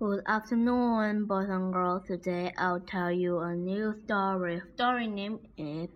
[0.00, 2.06] Good afternoon, boys and girls.
[2.06, 4.62] Today I'll tell you a new story.
[4.74, 5.90] Story name is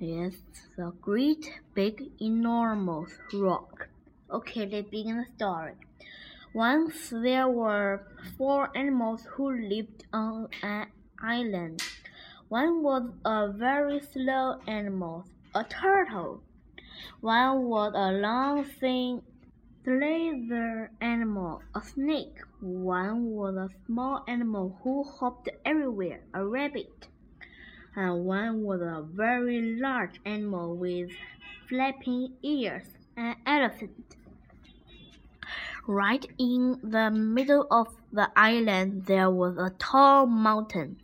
[0.00, 0.38] is
[0.78, 1.44] the Great
[1.74, 3.88] Big Enormous Rock.
[4.30, 5.74] Okay, let's begin the story.
[6.54, 8.06] Once there were
[8.38, 10.86] four animals who lived on an
[11.22, 11.82] island.
[12.48, 16.40] One was a very slow animal, a turtle.
[17.20, 19.20] One was a long, thin,
[19.82, 22.36] slither animal, a snake.
[22.60, 27.08] One was a small animal who hopped everywhere, a rabbit.
[27.96, 31.10] And one was a very large animal with
[31.68, 32.84] flapping ears,
[33.16, 34.16] an elephant.
[35.86, 40.98] Right in the middle of the island there was a tall mountain.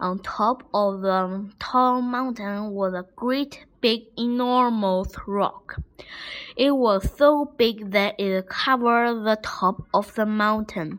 [0.00, 5.80] On top of the tall mountain was a great big enormous rock.
[6.56, 10.98] It was so big that it covered the top of the mountain.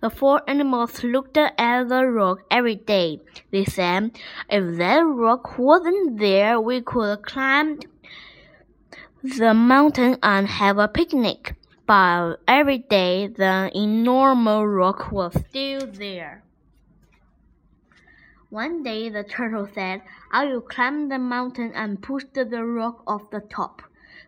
[0.00, 3.20] The four animals looked at the rock every day.
[3.50, 7.80] They said, if that rock wasn't there, we could climb
[9.22, 11.54] the mountain and have a picnic
[11.86, 16.42] but every day the enormous rock was still there.
[18.52, 23.30] One day the turtle said, I will climb the mountain and push the rock off
[23.30, 23.80] the top.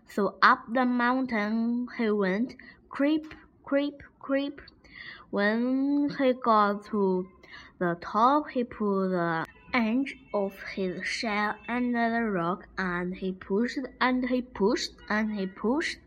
[0.09, 2.57] So up the mountain he went,
[2.89, 4.63] creep, creep, creep.
[5.29, 7.29] When he got to
[7.79, 13.81] the top, he put the edge of his shell under the rock and he pushed
[14.01, 15.99] and he pushed and he pushed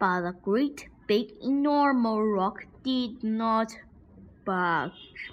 [0.00, 3.76] but the great big enormous rock did not
[4.44, 5.30] budge.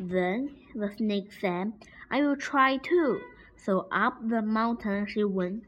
[0.00, 1.72] Then the snake said,
[2.10, 3.20] I will try too.
[3.56, 5.64] So up the mountain she went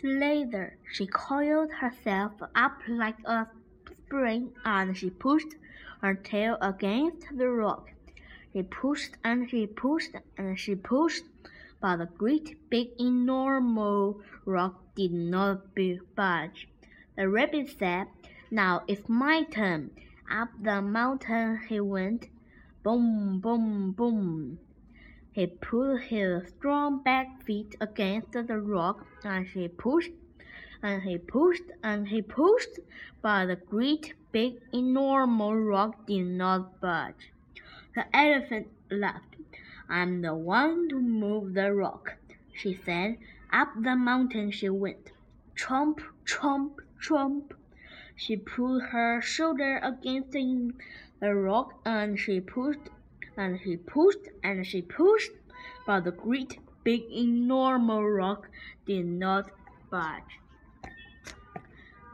[0.00, 0.76] slither.
[0.92, 3.46] She coiled herself up like a
[3.86, 5.54] spring and she pushed
[6.02, 7.90] her tail against the rock.
[8.52, 11.24] She pushed and she pushed and she pushed,
[11.80, 15.74] but the great big enormous rock did not
[16.16, 16.68] budge.
[17.16, 18.08] The rabbit said,
[18.50, 19.90] Now it's my turn.
[20.30, 22.28] Up the mountain he went.
[22.84, 24.58] Boom, boom, boom.
[25.32, 30.12] He put his strong back feet against the rock and he pushed
[30.80, 32.78] and he pushed and he pushed,
[33.20, 37.32] but the great big enormous rock did not budge.
[37.96, 39.34] The elephant laughed.
[39.88, 42.16] I'm the one to move the rock,
[42.52, 43.18] she said.
[43.52, 45.10] Up the mountain she went.
[45.56, 47.54] Trump, trump, trump.
[48.14, 50.72] She put her shoulder against the
[51.20, 52.90] rock and she pushed
[53.36, 55.32] and she pushed and she pushed,
[55.86, 58.48] but the great big enormous rock
[58.86, 59.50] did not
[59.90, 60.38] budge.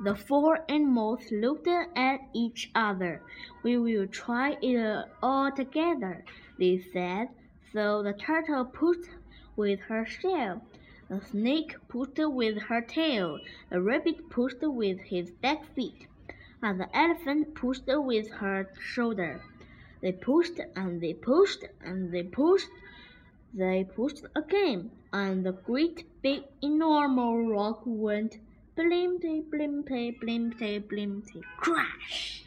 [0.03, 3.23] The four animals looked at each other.
[3.63, 6.25] We will try it all together,
[6.59, 7.29] they said.
[7.73, 9.09] So the turtle pushed
[9.57, 10.63] with her shell.
[11.09, 13.39] The snake pushed with her tail.
[13.71, 16.07] The rabbit pushed with his back feet.
[16.65, 19.43] And the elephant pushed with her shoulder.
[20.01, 22.71] They pushed and they pushed and they pushed.
[23.53, 28.39] They pushed again, and the great big enormous rock went
[28.77, 32.45] blimpty, blimpty, blimpty, blimpty, crash!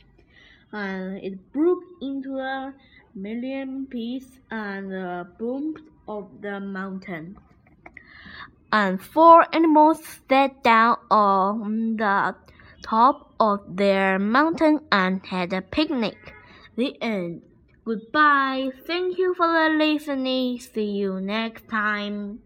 [0.72, 2.73] And it broke into a
[3.13, 7.38] million pieces and the boomed of the mountain.
[8.72, 12.35] And four animals sat down on the
[12.82, 16.34] top of their mountain and had a picnic.
[16.76, 17.42] The end.
[17.86, 18.72] Goodbye.
[18.86, 20.60] Thank you for listening.
[20.60, 22.40] See you next time.